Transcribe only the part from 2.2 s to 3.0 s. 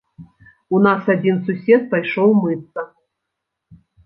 мыцца.